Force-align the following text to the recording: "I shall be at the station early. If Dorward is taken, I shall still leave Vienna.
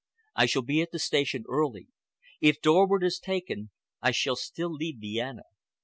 "I 0.35 0.47
shall 0.47 0.63
be 0.63 0.81
at 0.81 0.89
the 0.91 0.97
station 0.97 1.43
early. 1.47 1.89
If 2.39 2.59
Dorward 2.59 3.03
is 3.03 3.19
taken, 3.19 3.69
I 4.01 4.09
shall 4.09 4.35
still 4.35 4.73
leave 4.73 4.97
Vienna. 4.99 5.43